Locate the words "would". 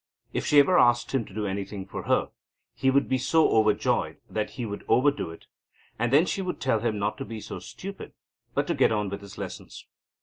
2.89-3.07, 4.65-4.83, 6.41-6.59